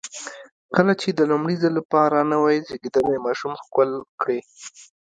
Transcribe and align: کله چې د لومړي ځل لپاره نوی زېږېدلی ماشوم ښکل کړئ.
کله 0.75 0.93
چې 1.01 1.09
د 1.11 1.19
لومړي 1.31 1.55
ځل 1.61 1.73
لپاره 1.79 2.27
نوی 2.33 2.55
زېږېدلی 2.67 3.17
ماشوم 3.25 3.53
ښکل 3.63 3.89
کړئ. 4.21 4.39